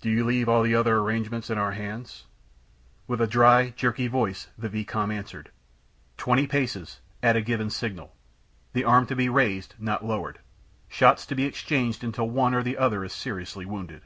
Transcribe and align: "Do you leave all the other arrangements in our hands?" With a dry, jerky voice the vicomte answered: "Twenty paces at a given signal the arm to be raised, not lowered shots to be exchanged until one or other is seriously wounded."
"Do 0.00 0.10
you 0.10 0.24
leave 0.24 0.48
all 0.48 0.64
the 0.64 0.74
other 0.74 0.96
arrangements 0.96 1.48
in 1.48 1.56
our 1.56 1.70
hands?" 1.70 2.26
With 3.06 3.20
a 3.20 3.28
dry, 3.28 3.70
jerky 3.76 4.08
voice 4.08 4.48
the 4.58 4.68
vicomte 4.68 5.12
answered: 5.12 5.52
"Twenty 6.16 6.48
paces 6.48 6.98
at 7.22 7.36
a 7.36 7.40
given 7.40 7.70
signal 7.70 8.12
the 8.72 8.82
arm 8.82 9.06
to 9.06 9.14
be 9.14 9.28
raised, 9.28 9.76
not 9.78 10.04
lowered 10.04 10.40
shots 10.88 11.24
to 11.26 11.36
be 11.36 11.44
exchanged 11.44 12.02
until 12.02 12.28
one 12.28 12.52
or 12.52 12.64
other 12.80 13.04
is 13.04 13.12
seriously 13.12 13.64
wounded." 13.64 14.02